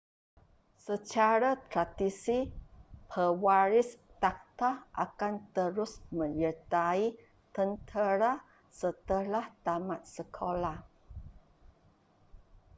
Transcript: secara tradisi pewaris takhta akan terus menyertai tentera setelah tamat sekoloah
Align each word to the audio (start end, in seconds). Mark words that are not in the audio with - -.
secara 0.87 1.51
tradisi 1.71 2.37
pewaris 3.11 3.89
takhta 4.21 4.69
akan 5.05 5.33
terus 5.55 5.93
menyertai 6.19 7.03
tentera 7.55 8.33
setelah 8.81 9.45
tamat 9.65 10.01
sekoloah 10.15 10.79